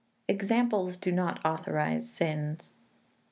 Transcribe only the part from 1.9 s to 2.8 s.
SINS.